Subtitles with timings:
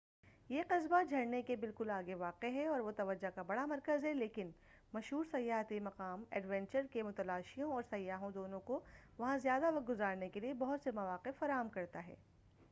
[0.49, 4.13] یہ قصبہ جھرنے کے بالکل آگے واقع ہے اور وہ توجہ کا بڑا مرکز ہے
[4.13, 8.79] لیکن یہ مشھور سیاحتی مقام ایڈونچر کے متلاشیوں اور سیاحوں دونوں کو
[9.17, 12.15] وہاں زیادہ وقت گزارنے کے بہت سے مواقع فراہم کرتا ہے